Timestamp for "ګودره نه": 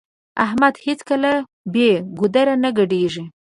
2.19-2.69